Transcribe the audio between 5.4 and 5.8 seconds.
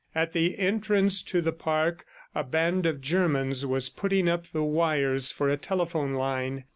a